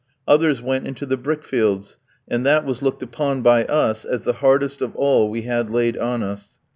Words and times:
Others 0.27 0.63
went 0.63 0.87
into 0.87 1.05
the 1.05 1.15
brick 1.15 1.43
fields, 1.43 1.97
and 2.27 2.43
that 2.43 2.65
was 2.65 2.81
looked 2.81 3.03
upon 3.03 3.43
by 3.43 3.65
us 3.65 4.03
as 4.03 4.21
the 4.21 4.33
hardest 4.41 4.81
of 4.81 4.95
all 4.95 5.29
we 5.29 5.43
had 5.43 5.69
laid 5.69 5.95
on 5.95 6.23
us. 6.23 6.57